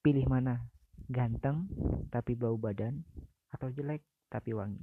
[0.00, 0.64] Pilih mana?
[1.12, 1.68] Ganteng
[2.08, 3.04] tapi bau badan
[3.52, 4.00] atau jelek
[4.32, 4.80] tapi wangi?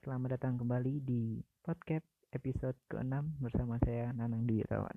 [0.00, 3.12] Selamat datang kembali di podcast episode ke-6
[3.44, 4.96] bersama saya Nanang Dwi Tawan.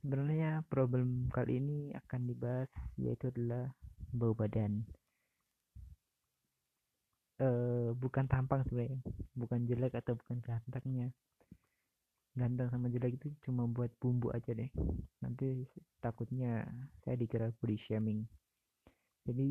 [0.00, 3.76] Sebenarnya problem kali ini akan dibahas yaitu adalah
[4.08, 4.88] bau badan.
[7.36, 8.96] Uh, bukan tampang sebenarnya,
[9.36, 11.12] bukan jelek atau bukan gantengnya,
[12.40, 14.72] ganteng sama jelek itu cuma buat bumbu aja deh.
[15.20, 15.68] Nanti
[16.00, 16.64] takutnya
[17.04, 18.24] saya dikira body shaming.
[19.28, 19.50] Jadi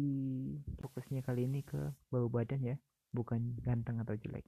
[0.81, 1.77] fokusnya kali ini ke
[2.09, 2.75] bau badan ya
[3.13, 4.41] bukan ganteng atau jelek.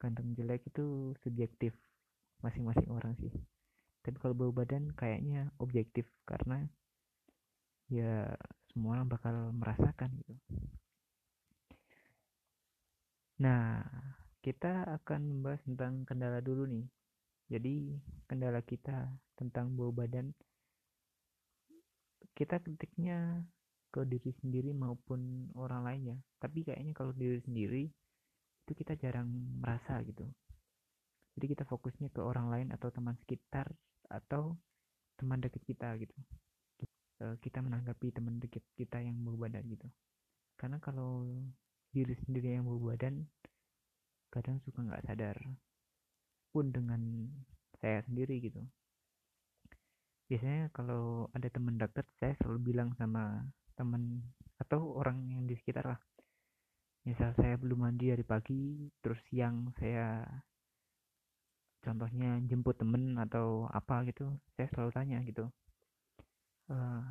[0.00, 1.76] Ganteng jelek itu subjektif
[2.40, 3.32] masing-masing orang sih.
[4.00, 6.64] Tapi kalau bau badan kayaknya objektif karena
[7.92, 8.32] ya
[8.72, 10.32] semua orang bakal merasakan gitu.
[13.44, 13.84] Nah
[14.40, 16.88] kita akan membahas tentang kendala dulu nih
[17.48, 20.32] jadi kendala kita tentang bau badan
[22.34, 23.44] kita ketiknya
[23.94, 27.84] ke diri sendiri maupun orang lainnya tapi kayaknya kalau diri sendiri
[28.64, 29.28] itu kita jarang
[29.60, 30.24] merasa gitu.
[31.36, 33.68] Jadi kita fokusnya ke orang lain atau teman sekitar
[34.08, 34.56] atau
[35.20, 36.16] teman dekat kita gitu.
[37.20, 39.84] E, kita menanggapi teman dekat kita yang bau badan gitu.
[40.56, 41.28] Karena kalau
[41.92, 43.28] diri sendiri yang bau badan
[44.32, 45.36] kadang suka nggak sadar
[46.54, 47.26] pun dengan
[47.82, 48.62] saya sendiri gitu.
[50.30, 53.42] Biasanya kalau ada teman dekat saya selalu bilang sama
[53.74, 54.22] teman
[54.62, 56.00] atau orang yang di sekitar lah.
[57.02, 60.22] Misal saya belum mandi dari pagi terus siang saya
[61.82, 65.52] contohnya jemput temen atau apa gitu saya selalu tanya gitu
[66.72, 67.04] uh,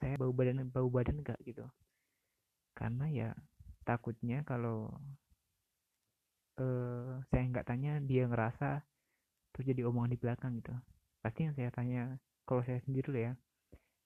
[0.00, 1.64] saya bau badan bau badan enggak gitu.
[2.76, 3.30] Karena ya
[3.88, 4.92] takutnya kalau
[6.60, 8.80] uh, saya nggak tanya dia ngerasa
[9.52, 10.72] terus jadi omongan di belakang gitu.
[11.20, 12.02] Pasti yang saya tanya
[12.44, 13.32] kalau saya sendiri ya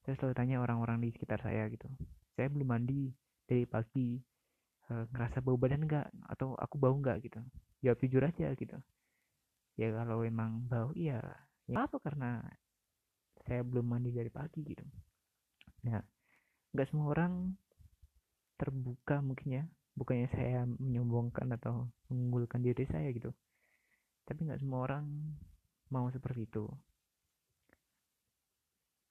[0.04, 1.86] saya selalu tanya orang-orang di sekitar saya gitu.
[2.34, 3.12] Saya belum mandi
[3.44, 4.16] dari pagi
[4.88, 7.40] uh, ngerasa bau badan enggak atau aku bau enggak gitu.
[7.84, 8.76] Jawab jujur aja gitu.
[9.76, 11.20] Ya kalau emang bau iya.
[11.68, 12.42] Ya apa karena
[13.44, 14.84] saya belum mandi dari pagi gitu.
[15.84, 16.00] Nah
[16.70, 17.54] nggak semua orang
[18.56, 19.64] terbuka mungkin ya
[20.00, 23.28] bukannya saya menyombongkan atau mengunggulkan diri saya gitu.
[24.24, 25.04] Tapi nggak semua orang
[25.92, 26.64] mau seperti itu.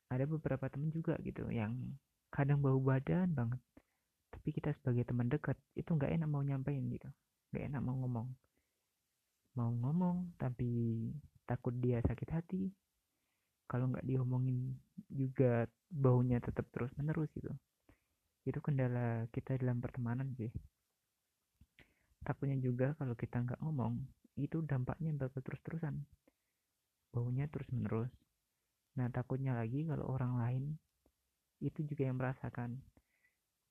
[0.09, 1.77] Ada beberapa teman juga gitu yang
[2.33, 3.61] kadang bau badan banget.
[4.33, 7.05] Tapi kita sebagai teman dekat itu nggak enak mau nyampein gitu.
[7.53, 8.27] Nggak enak mau ngomong.
[9.61, 11.05] Mau ngomong tapi
[11.45, 12.65] takut dia sakit hati.
[13.69, 14.73] Kalau nggak diomongin
[15.05, 17.53] juga baunya tetap terus menerus gitu.
[18.41, 20.49] Itu kendala kita dalam pertemanan sih
[22.29, 23.97] takutnya juga kalau kita nggak ngomong
[24.37, 26.05] itu dampaknya bakal terus-terusan.
[27.09, 28.13] Baunya terus-menerus.
[29.01, 30.63] Nah takutnya lagi kalau orang lain
[31.57, 32.77] itu juga yang merasakan.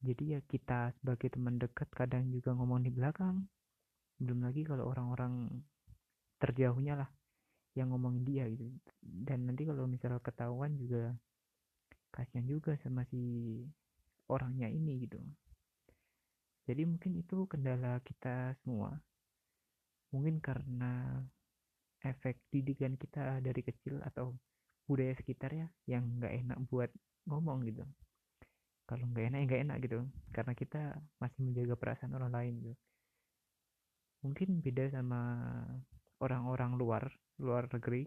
[0.03, 3.47] Jadi ya kita sebagai teman dekat kadang juga ngomong di belakang.
[4.19, 5.47] Belum lagi kalau orang-orang
[6.43, 7.11] terjauhnya lah
[7.79, 8.67] yang ngomongin dia gitu.
[8.99, 11.15] Dan nanti kalau misalnya ketahuan juga
[12.11, 13.23] kasihan juga sama si
[14.27, 15.23] orangnya ini gitu
[16.69, 18.93] jadi mungkin itu kendala kita semua.
[20.13, 21.25] Mungkin karena
[22.05, 24.37] efek didikan kita dari kecil atau
[24.85, 26.93] budaya sekitar ya yang nggak enak buat
[27.25, 27.89] ngomong gitu.
[28.85, 30.83] Kalau nggak enak ya nggak enak gitu karena kita
[31.17, 32.77] masih menjaga perasaan orang lain gitu.
[34.29, 35.21] Mungkin beda sama
[36.21, 37.05] orang-orang luar
[37.41, 38.05] luar negeri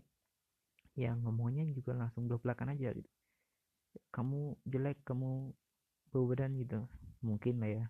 [0.93, 3.09] yang ngomongnya juga langsung dua belakang aja gitu.
[4.13, 5.49] Kamu jelek kamu
[6.13, 6.85] bau badan gitu.
[7.25, 7.85] Mungkin lah ya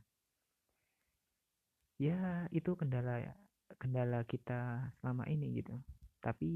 [2.01, 3.21] ya itu kendala
[3.77, 5.77] kendala kita selama ini gitu.
[6.17, 6.49] Tapi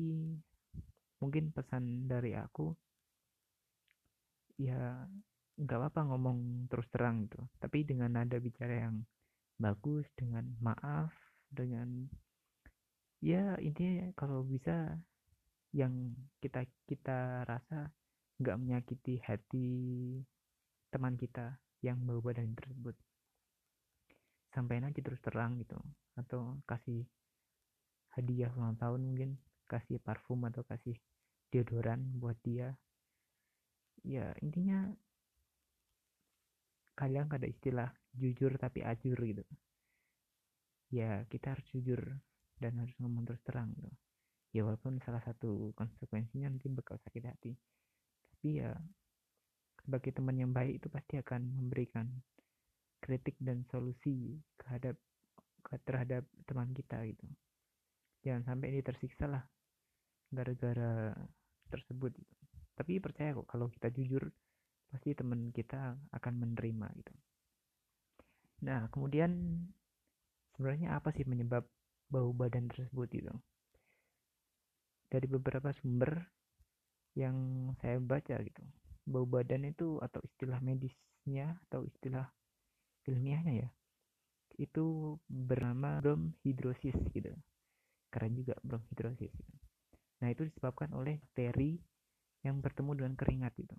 [1.21, 2.73] mungkin pesan dari aku
[4.57, 5.05] ya
[5.55, 7.45] nggak apa-apa ngomong terus terang gitu.
[7.61, 9.05] Tapi dengan nada bicara yang
[9.61, 11.13] bagus dengan maaf
[11.53, 12.09] dengan
[13.21, 14.97] ya intinya kalau bisa
[15.71, 17.93] yang kita kita rasa
[18.41, 19.71] nggak menyakiti hati
[20.91, 22.95] teman kita yang bau badan tersebut
[24.55, 25.75] sampaikan aja terus terang gitu.
[26.15, 27.03] Atau kasih
[28.15, 29.35] hadiah ulang tahun mungkin.
[29.67, 30.95] Kasih parfum atau kasih
[31.51, 32.71] deodoran buat dia.
[34.05, 34.87] Ya intinya
[36.95, 39.43] kadang ada istilah jujur tapi ajur gitu.
[40.95, 41.99] Ya kita harus jujur
[42.55, 43.91] dan harus ngomong terus terang gitu.
[44.55, 47.51] Ya walaupun salah satu konsekuensinya nanti bakal sakit hati.
[48.31, 48.71] Tapi ya
[49.83, 52.07] sebagai teman yang baik itu pasti akan memberikan
[53.01, 54.95] kritik dan solusi terhadap
[55.83, 57.25] terhadap teman kita gitu.
[58.25, 59.43] Jangan sampai ini tersiksa lah
[60.33, 61.13] gara-gara
[61.69, 62.33] tersebut gitu.
[62.75, 64.27] tapi percaya kok kalau kita jujur
[64.91, 67.13] pasti teman kita akan menerima gitu.
[68.67, 69.63] Nah kemudian
[70.55, 71.63] sebenarnya apa sih penyebab
[72.11, 73.33] bau badan tersebut itu
[75.09, 76.27] dari beberapa sumber
[77.15, 78.63] yang saya baca gitu
[79.05, 82.25] bau badan itu atau istilah medisnya atau istilah
[83.07, 83.69] ilmiahnya ya.
[84.55, 87.33] Itu bernama bromhidrosis gitu.
[88.09, 89.55] Keren juga bromhidrosis gitu.
[90.15, 91.75] nah itu disebabkan oleh bakteri
[92.39, 93.75] yang bertemu dengan keringat itu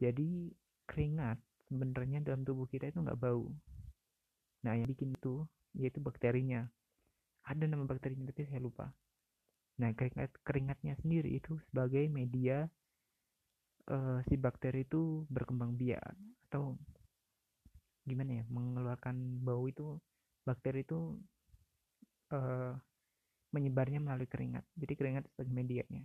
[0.00, 0.48] jadi
[0.88, 1.36] keringat
[1.68, 3.52] sebenarnya dalam tubuh kita itu nggak bau.
[4.64, 5.44] Nah yang bikin itu
[5.76, 6.64] yaitu bakterinya.
[7.44, 8.88] Ada nama bakterinya tapi saya lupa.
[9.76, 12.64] Nah keringat keringatnya sendiri itu sebagai media
[13.92, 16.16] uh, si bakteri itu berkembang biak
[16.48, 16.80] atau
[18.04, 20.00] gimana ya mengeluarkan bau itu
[20.44, 21.20] bakteri itu
[22.32, 22.72] uh,
[23.50, 24.64] menyebarnya melalui keringat.
[24.78, 26.02] Jadi keringat sebagai medianya.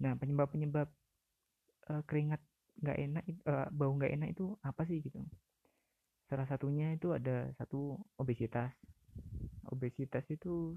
[0.00, 0.88] Nah penyebab penyebab
[1.92, 2.40] uh, keringat
[2.82, 5.20] nggak enak uh, bau nggak enak itu apa sih gitu?
[6.26, 8.72] Salah satunya itu ada satu obesitas.
[9.68, 10.76] Obesitas itu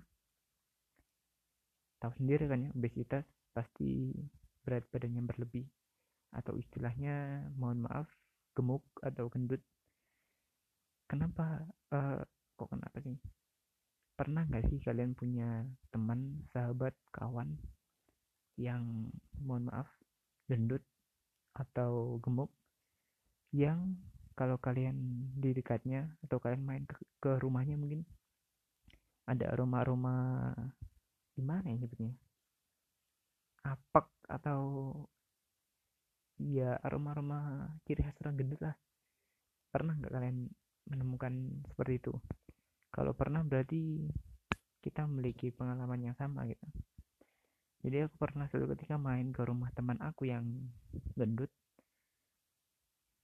[2.03, 3.23] tahu sendiri kan ya obesitas
[3.55, 4.11] pasti
[4.67, 5.65] berat badannya berlebih.
[6.35, 8.11] Atau istilahnya mohon maaf
[8.55, 9.63] gemuk atau gendut
[11.05, 12.21] kenapa uh,
[12.55, 13.17] kok kenapa sih
[14.15, 17.59] pernah nggak sih kalian punya teman sahabat kawan
[18.55, 19.11] yang
[19.43, 19.89] mohon maaf
[20.47, 20.81] gendut
[21.55, 22.51] atau gemuk
[23.51, 23.99] yang
[24.35, 24.99] kalau kalian
[25.39, 28.03] di dekatnya atau kalian main ke, ke rumahnya mungkin
[29.25, 30.51] ada aroma-aroma
[31.33, 32.13] gimana ya nyebutnya?
[33.65, 34.91] Apak atau
[36.37, 38.75] ya aroma-aroma ciri khas orang gendut lah.
[39.71, 40.51] Pernah nggak kalian
[40.89, 42.13] menemukan seperti itu.
[42.93, 44.07] Kalau pernah berarti
[44.79, 46.65] kita memiliki pengalaman yang sama gitu.
[47.85, 50.45] Jadi aku pernah suatu ketika main ke rumah teman aku yang
[51.13, 51.49] gendut.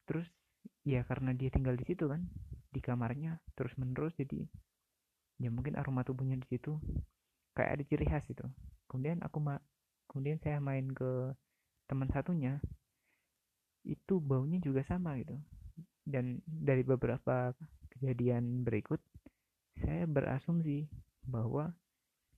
[0.06, 0.28] Terus
[0.82, 2.26] ya karena dia tinggal di situ kan
[2.72, 4.48] di kamarnya terus menerus jadi
[5.42, 6.80] ya mungkin aroma tubuhnya di situ
[7.54, 8.46] kayak ada ciri khas itu
[8.88, 9.60] kemudian aku ma
[10.10, 11.36] kemudian saya main ke
[11.86, 12.58] teman satunya
[13.84, 15.36] itu baunya juga sama gitu
[16.06, 17.54] dan dari beberapa
[17.98, 19.00] kejadian berikut
[19.78, 20.90] saya berasumsi
[21.26, 21.74] bahwa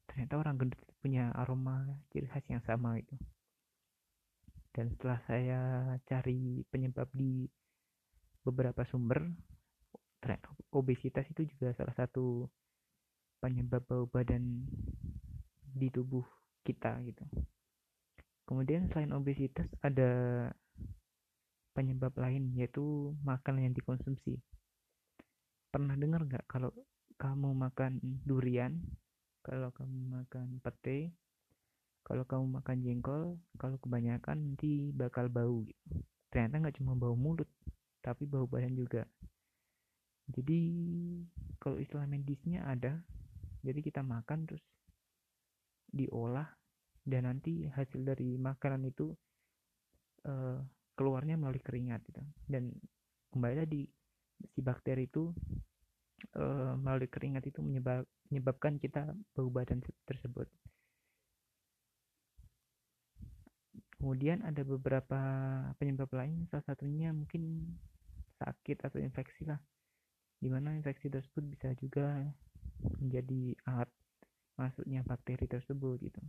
[0.08, 3.16] ternyata orang gendut punya aroma ciri khas yang sama itu
[4.74, 5.62] dan setelah saya
[6.10, 7.48] cari penyebab di
[8.44, 9.24] beberapa sumber
[10.20, 12.48] ternyata obesitas itu juga salah satu
[13.44, 14.64] penyebab bau badan
[15.76, 16.24] di tubuh
[16.64, 17.24] kita gitu.
[18.48, 20.12] Kemudian selain obesitas ada
[21.74, 24.38] penyebab lain yaitu makanan yang dikonsumsi
[25.74, 26.70] pernah dengar nggak kalau
[27.18, 28.78] kamu makan durian
[29.42, 31.12] kalau kamu makan pete
[32.06, 33.24] kalau kamu makan jengkol
[33.58, 36.04] kalau kebanyakan nanti bakal bau gitu.
[36.30, 37.50] ternyata nggak cuma bau mulut
[38.06, 39.04] tapi bau badan juga
[40.30, 40.60] jadi
[41.58, 43.02] kalau istilah medisnya ada
[43.64, 44.64] jadi kita makan terus
[45.90, 46.48] diolah
[47.04, 49.12] dan nanti hasil dari makanan itu
[50.28, 50.60] uh,
[50.94, 52.70] keluarnya melalui keringat gitu dan
[53.34, 53.82] kembali tadi
[54.54, 55.34] si bakteri itu
[56.38, 60.48] uh, melalui keringat itu menyebab, menyebabkan kita bau badan tersebut.
[63.98, 65.22] Kemudian ada beberapa
[65.80, 67.72] penyebab lain, salah satunya mungkin
[68.36, 69.60] sakit atau infeksi lah,
[70.44, 72.20] di mana infeksi tersebut bisa juga
[73.00, 73.88] menjadi alat
[74.60, 76.20] masuknya bakteri tersebut gitu.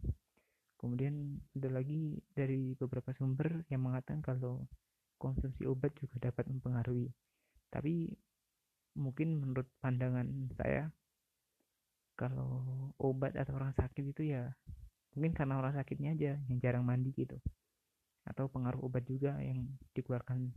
[0.84, 4.68] Kemudian ada lagi dari beberapa sumber yang mengatakan kalau
[5.16, 7.08] konsumsi obat juga dapat mempengaruhi.
[7.72, 8.12] Tapi
[9.00, 10.28] mungkin menurut pandangan
[10.60, 10.92] saya
[12.14, 14.52] kalau obat atau orang sakit itu ya
[15.16, 17.38] mungkin karena orang sakitnya aja yang jarang mandi gitu
[18.26, 20.50] atau pengaruh obat juga yang dikeluarkan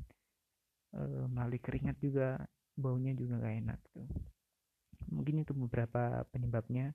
[0.94, 2.42] e, melalui keringat juga
[2.78, 4.02] baunya juga gak enak gitu.
[5.10, 6.94] mungkin itu beberapa penyebabnya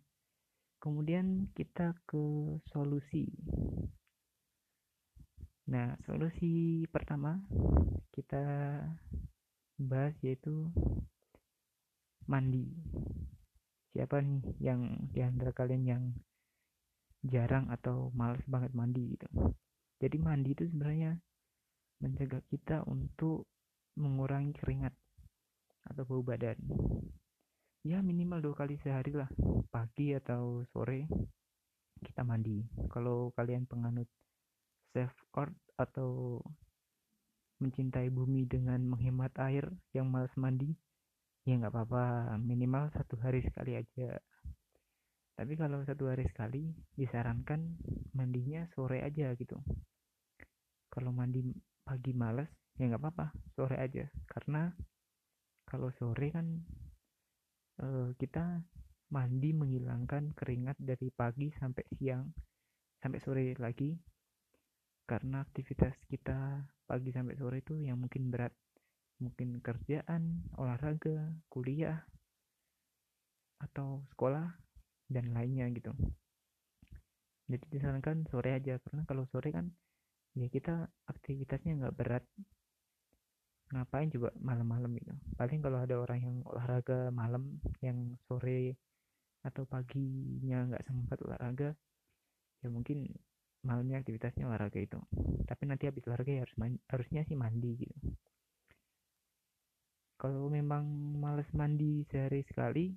[0.83, 3.31] kemudian kita ke solusi.
[5.71, 7.39] Nah solusi pertama
[8.11, 8.43] kita
[9.79, 10.67] bahas yaitu
[12.27, 12.67] mandi.
[13.95, 16.05] Siapa nih yang di antara kalian yang
[17.23, 19.31] jarang atau males banget mandi gitu?
[20.03, 21.15] Jadi mandi itu sebenarnya
[22.03, 23.47] mencegah kita untuk
[23.95, 24.91] mengurangi keringat
[25.87, 26.59] atau bau badan
[27.83, 29.27] ya minimal dua kali sehari lah.
[29.71, 31.11] Pagi atau sore
[32.03, 32.63] kita mandi.
[32.91, 34.07] Kalau kalian penganut
[34.95, 36.39] safe earth atau
[37.63, 40.75] mencintai bumi dengan menghemat air yang males mandi
[41.43, 42.39] ya nggak apa-apa.
[42.39, 44.19] Minimal satu hari sekali aja.
[45.35, 47.83] Tapi kalau satu hari sekali disarankan
[48.15, 49.59] mandinya sore aja gitu.
[50.87, 51.43] Kalau mandi
[51.83, 53.27] pagi males ya nggak apa-apa.
[53.59, 54.07] Sore aja.
[54.31, 54.71] Karena
[55.67, 56.63] kalau sore kan
[57.81, 58.61] uh, kita
[59.13, 62.29] mandi menghilangkan keringat dari pagi sampai siang
[63.03, 63.93] sampai sore lagi.
[65.03, 68.55] Karena aktivitas kita pagi sampai sore itu yang mungkin berat.
[69.23, 72.03] Mungkin kerjaan olahraga kuliah
[73.63, 74.51] atau sekolah
[75.07, 75.95] dan lainnya gitu.
[77.47, 78.79] Jadi disarankan sore aja.
[78.83, 79.69] Karena kalau sore kan
[80.33, 82.25] ya kita aktivitasnya nggak berat
[83.73, 85.13] ngapain coba malam-malam gitu.
[85.41, 88.77] Paling kalau ada orang yang olahraga malam yang sore
[89.43, 91.75] atau paginya nggak sempat olahraga
[92.63, 93.11] ya mungkin
[93.67, 94.99] malamnya aktivitasnya olahraga itu.
[95.49, 96.57] Tapi nanti habis olahraga ya harus
[96.91, 97.97] harusnya sih mandi gitu.
[100.21, 100.87] Kalau memang
[101.19, 102.95] males mandi sehari sekali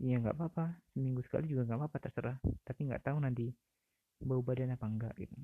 [0.00, 0.80] ya nggak apa-apa.
[0.94, 2.38] Seminggu sekali juga nggak apa-apa terserah.
[2.64, 3.52] Tapi nggak tahu nanti
[4.22, 5.36] bau badan apa enggak gitu.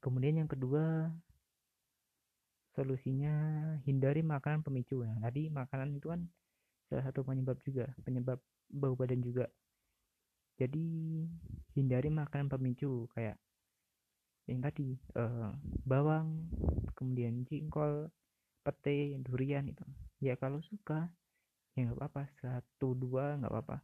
[0.00, 1.12] Kemudian yang kedua
[2.74, 3.34] solusinya
[3.82, 5.02] hindari makanan pemicu.
[5.02, 6.22] Nah tadi makanan itu kan
[6.90, 8.38] salah satu penyebab juga penyebab
[8.70, 9.46] bau badan juga.
[10.60, 10.86] Jadi
[11.74, 13.40] hindari makanan pemicu kayak
[14.50, 15.54] yang tadi uh,
[15.86, 16.50] bawang
[16.98, 18.10] kemudian jengkol
[18.66, 19.86] pete durian itu.
[20.20, 21.08] Ya kalau suka
[21.74, 22.22] ya nggak apa-apa.
[22.38, 23.76] Satu dua nggak apa-apa.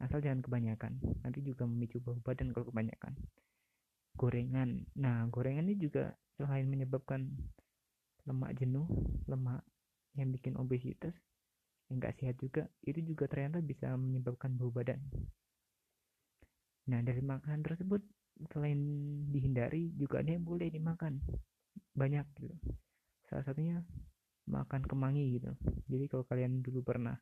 [0.00, 1.00] Asal jangan kebanyakan.
[1.24, 3.16] Nanti juga memicu bau badan kalau kebanyakan.
[4.16, 4.84] Gorengan.
[4.96, 7.32] Nah gorengan ini juga selain menyebabkan
[8.26, 8.86] lemak jenuh
[9.30, 9.62] lemak
[10.18, 11.14] yang bikin obesitas
[11.86, 14.98] yang gak sehat juga itu juga ternyata bisa menyebabkan bau badan.
[16.90, 18.02] Nah dari makanan tersebut
[18.50, 18.78] selain
[19.30, 21.22] dihindari juga ada yang boleh dimakan.
[21.94, 22.56] Banyak gitu.
[23.30, 23.80] Salah satunya
[24.46, 25.50] makan kemangi gitu.
[25.90, 27.14] Jadi kalau kalian dulu pernah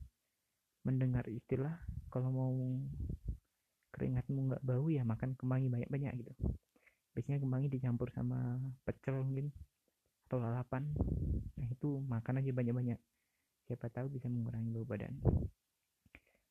[0.84, 1.80] mendengar istilah
[2.12, 2.52] kalau mau
[3.96, 6.32] keringatmu nggak bau ya makan kemangi banyak-banyak gitu.
[7.16, 9.48] Biasanya kemangi dicampur sama pecel mungkin
[10.24, 10.88] atau lalapan.
[11.60, 12.98] Nah itu makan aja banyak-banyak.
[13.68, 15.14] Siapa tahu bisa mengurangi bau badan.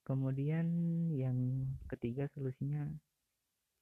[0.03, 0.67] Kemudian
[1.15, 2.83] yang ketiga solusinya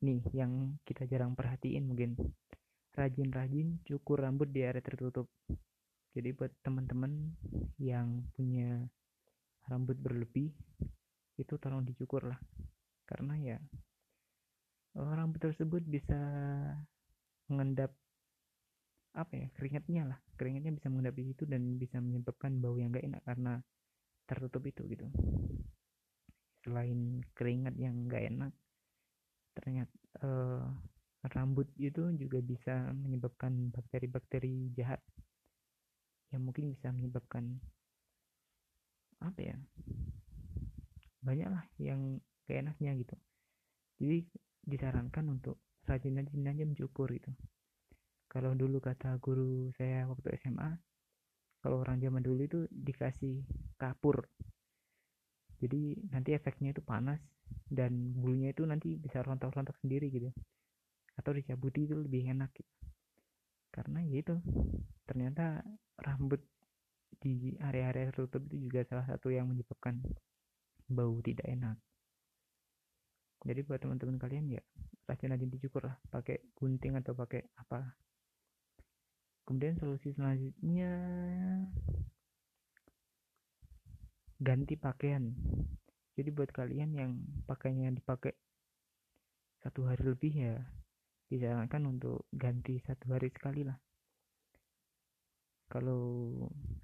[0.06, 2.14] nih yang kita jarang perhatiin mungkin.
[2.92, 5.32] Rajin-rajin cukur rambut di area tertutup.
[6.12, 7.32] Jadi buat teman-teman
[7.80, 8.84] yang punya
[9.72, 10.52] rambut berlebih
[11.40, 12.40] itu tolong dicukur lah.
[13.08, 13.58] Karena ya
[14.92, 16.20] rambut tersebut bisa
[17.48, 17.96] mengendap
[19.12, 20.20] apa ya keringatnya lah.
[20.40, 23.54] Keringatnya bisa mengendap di situ dan bisa menyebabkan bau yang gak enak karena
[24.24, 25.06] tertutup itu gitu.
[26.64, 28.54] Selain keringat yang gak enak
[29.52, 29.92] ternyata
[30.24, 30.64] eh,
[31.28, 35.04] rambut itu juga bisa menyebabkan bakteri-bakteri jahat.
[36.32, 37.60] Yang mungkin bisa menyebabkan
[39.22, 39.58] apa ya
[41.22, 43.16] banyak lah yang gak enaknya gitu.
[44.02, 44.18] Jadi
[44.66, 47.30] disarankan untuk rajin-rajin aja mencukur itu
[48.32, 50.72] kalau dulu kata guru saya waktu SMA
[51.62, 53.44] kalau orang zaman dulu itu dikasih
[53.76, 54.24] kapur.
[55.62, 57.22] Jadi nanti efeknya itu panas
[57.70, 60.32] dan bulunya itu nanti bisa rontok-rontok sendiri gitu.
[61.20, 62.72] Atau dicabuti itu lebih enak gitu.
[63.72, 64.36] karena ya itu
[65.08, 65.64] ternyata
[65.96, 66.44] rambut
[67.24, 69.96] di area-area tertutup itu juga salah satu yang menyebabkan
[70.92, 71.78] bau tidak enak.
[73.48, 74.62] Jadi buat teman-teman kalian ya
[75.08, 77.96] rajin-rajin dicukur lah pakai gunting atau pakai apa
[79.46, 80.92] kemudian solusi selanjutnya
[84.42, 85.34] ganti pakaian.
[86.18, 87.12] Jadi buat kalian yang
[87.46, 88.34] pakainya dipakai
[89.62, 90.56] satu hari lebih ya
[91.30, 93.78] disarankan untuk ganti satu hari sekali lah.
[95.72, 96.04] Kalau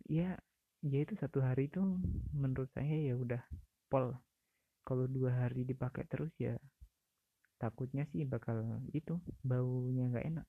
[0.07, 0.37] ya
[0.85, 1.81] ya itu satu hari itu
[2.31, 3.41] menurut saya ya udah
[3.91, 4.15] pol.
[4.87, 6.55] Kalau dua hari dipakai terus ya
[7.57, 8.61] takutnya sih bakal
[8.93, 10.47] itu baunya nggak enak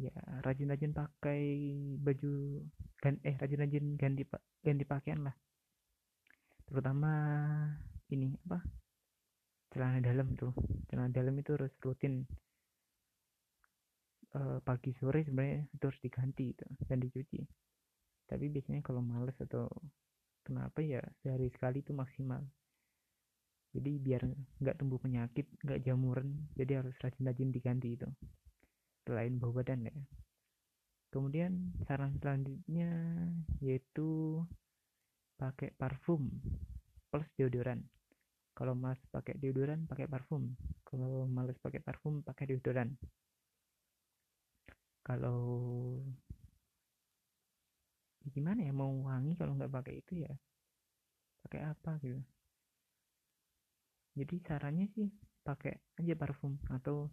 [0.00, 1.42] ya rajin-rajin pakai
[2.00, 2.64] baju
[2.96, 4.24] gan eh rajin-rajin ganti
[4.64, 5.36] ganti pakaian lah.
[6.64, 7.12] Terutama
[8.08, 8.64] ini apa?
[9.70, 10.56] Celana dalam tuh.
[10.88, 12.24] Celana dalam itu harus rutin.
[14.30, 17.42] Uh, pagi sore sebenarnya itu harus diganti itu dan dicuci.
[18.30, 19.66] Tapi biasanya kalau males atau
[20.46, 22.40] kenapa ya sehari sekali itu maksimal.
[23.74, 24.22] Jadi biar
[24.62, 28.06] nggak tumbuh penyakit nggak jamuran jadi harus rajin-rajin diganti itu
[29.10, 29.94] selain bau badan ya?
[31.10, 32.86] Kemudian saran selanjutnya
[33.58, 34.38] yaitu
[35.34, 36.30] pakai parfum
[37.10, 37.82] plus deodoran.
[38.54, 40.54] Kalau mas pakai deodoran pakai parfum.
[40.86, 42.94] Kalau males pakai parfum pakai deodoran.
[45.02, 45.42] Kalau
[48.30, 50.30] gimana ya mau wangi kalau nggak pakai itu ya?
[51.42, 52.22] Pakai apa gitu?
[54.14, 55.10] Jadi caranya sih
[55.42, 57.10] pakai aja parfum atau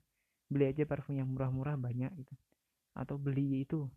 [0.48, 2.34] beli aja parfum yang murah-murah banyak gitu.
[2.98, 3.88] Atau beli itu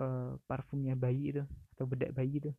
[0.00, 1.42] uh, parfumnya bayi itu
[1.76, 2.50] atau bedak bayi itu.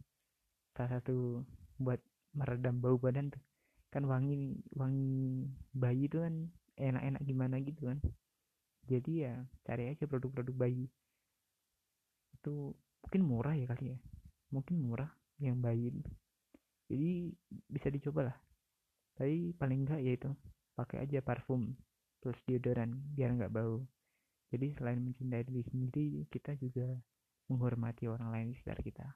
[0.76, 1.42] Salah satu
[1.82, 2.00] buat
[2.36, 3.44] meredam bau badan tuh.
[3.90, 8.00] Kan wangi wangi bayi itu kan enak-enak gimana gitu kan.
[8.88, 9.34] Jadi ya
[9.66, 10.86] cari aja produk-produk bayi.
[12.36, 14.00] Itu mungkin murah ya kali ya.
[14.54, 15.94] Mungkin murah yang bayi
[16.88, 17.32] jadi
[17.68, 18.38] bisa dicoba lah
[19.20, 20.30] tapi paling enggak ya itu
[20.74, 21.76] pakai aja parfum
[22.22, 23.84] terus deodoran biar nggak bau.
[24.48, 26.88] Jadi selain mencintai diri sendiri kita juga
[27.52, 29.08] menghormati orang lain di sekitar kita.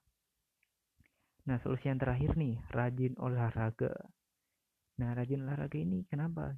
[1.48, 3.92] Nah solusi yang terakhir nih rajin olahraga.
[5.00, 6.54] Nah rajin olahraga ini kenapa?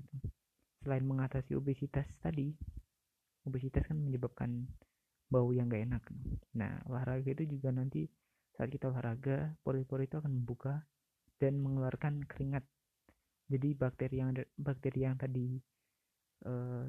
[0.84, 2.52] Selain mengatasi obesitas tadi
[3.44, 4.68] obesitas kan menyebabkan
[5.28, 6.04] bau yang gak enak.
[6.56, 8.08] Nah olahraga itu juga nanti
[8.54, 10.84] saat kita olahraga pori-pori itu akan membuka
[11.42, 12.64] dan mengeluarkan keringat.
[13.50, 15.58] Jadi bakteri yang bakteri yang tadi
[16.48, 16.88] uh,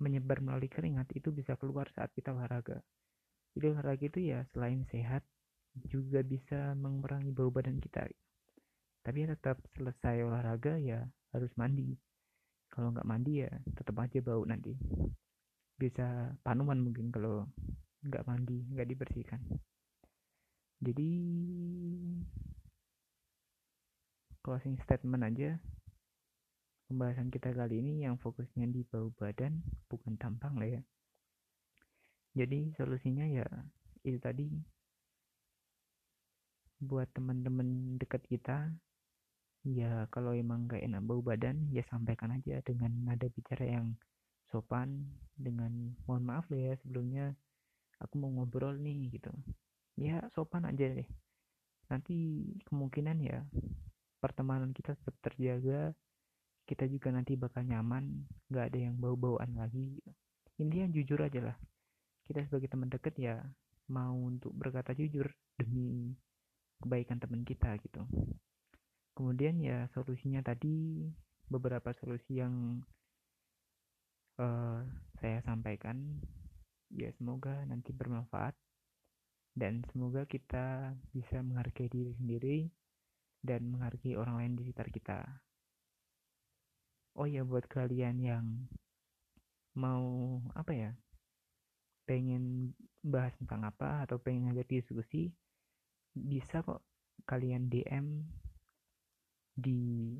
[0.00, 2.80] menyebar melalui keringat itu bisa keluar saat kita olahraga.
[3.52, 5.22] Jadi olahraga itu ya selain sehat
[5.92, 8.08] juga bisa mengurangi bau badan kita.
[9.04, 11.04] Tapi ya tetap selesai olahraga ya
[11.36, 11.94] harus mandi.
[12.72, 14.72] Kalau nggak mandi ya tetap aja bau nanti.
[15.76, 17.48] Bisa panuman mungkin kalau
[18.00, 19.40] nggak mandi nggak dibersihkan.
[20.80, 21.10] Jadi
[24.40, 25.60] closing statement aja
[26.90, 30.82] pembahasan kita kali ini yang fokusnya di bau badan bukan tampang lah ya.
[32.34, 33.46] Jadi solusinya ya
[34.02, 34.50] itu tadi.
[36.82, 38.74] Buat teman-teman dekat kita
[39.62, 43.94] ya kalau emang gak enak bau badan ya sampaikan aja dengan nada bicara yang
[44.50, 45.06] sopan
[45.38, 47.38] dengan mohon maaf ya sebelumnya
[48.02, 49.30] aku mau ngobrol nih gitu.
[49.94, 51.06] Ya sopan aja deh.
[51.86, 53.46] Nanti kemungkinan ya
[54.18, 55.94] pertemanan kita tetap terjaga
[56.70, 59.98] kita juga nanti bakal nyaman nggak ada yang bau-bauan lagi
[60.60, 61.56] intinya jujur aja lah.
[62.28, 63.42] Kita sebagai teman deket ya
[63.90, 65.26] mau untuk berkata jujur
[65.58, 66.14] demi
[66.78, 68.06] kebaikan teman kita gitu.
[69.18, 71.10] Kemudian ya solusinya tadi
[71.50, 72.84] beberapa solusi yang
[74.38, 74.86] uh,
[75.18, 76.22] saya sampaikan.
[76.90, 78.54] Ya semoga nanti bermanfaat
[79.54, 82.58] dan semoga kita bisa menghargai diri sendiri
[83.42, 85.18] dan menghargai orang lain di sekitar kita
[87.16, 88.46] oh ya buat kalian yang
[89.74, 90.90] mau apa ya
[92.04, 95.30] pengen bahas tentang apa atau pengen ngajak diskusi
[96.10, 96.82] bisa kok
[97.24, 98.26] kalian DM
[99.54, 100.18] di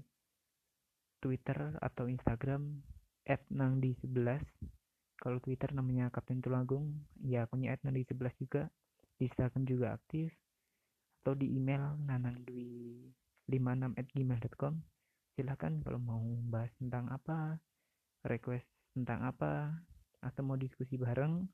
[1.20, 2.81] Twitter atau Instagram
[3.26, 4.46] @nangdi11
[5.20, 8.72] kalau Twitter namanya Kapten Tulagung ya punya @nangdi11 juga.
[9.20, 10.33] Di Instagram juga aktif.
[11.20, 14.81] Atau di email nanangdwi56@gmail.com
[15.40, 16.20] silahkan kalau mau
[16.53, 17.57] bahas tentang apa
[18.29, 19.72] request tentang apa
[20.20, 21.48] atau mau diskusi bareng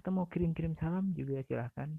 [0.00, 1.92] atau mau kirim-kirim salam juga silahkan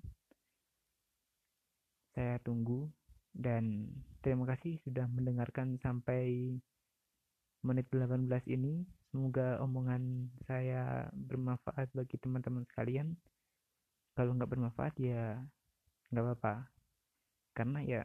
[2.17, 2.89] saya tunggu
[3.37, 3.85] dan
[4.25, 6.57] terima kasih sudah mendengarkan sampai
[7.61, 8.81] menit 18 ini.
[9.13, 13.13] Semoga omongan saya bermanfaat bagi teman-teman sekalian.
[14.17, 15.37] Kalau nggak bermanfaat ya
[16.09, 16.73] nggak apa-apa.
[17.53, 18.01] Karena ya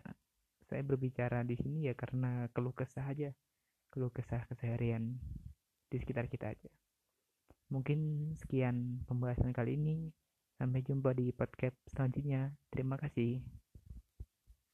[0.72, 3.36] saya berbicara di sini ya karena keluh kesah aja
[3.92, 5.20] keluh kesah keseharian
[5.92, 6.72] di sekitar kita aja.
[7.68, 10.08] Mungkin sekian pembahasan kali ini.
[10.56, 12.56] Sampai jumpa di podcast selanjutnya.
[12.72, 13.44] Terima kasih